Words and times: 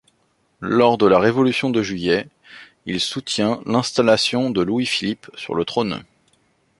Lors 0.61 0.97
de 0.97 1.05
la 1.05 1.19
Révolution 1.19 1.69
de 1.69 1.83
juillet, 1.83 2.27
il 2.87 2.99
soutient 2.99 3.61
l'installation 3.67 4.49
de 4.49 4.63
Louis-Philippe 4.63 5.29
sur 5.35 5.53
le 5.53 5.63
trône. 5.63 6.03